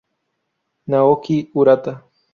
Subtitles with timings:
[0.89, 1.93] Naoki Urata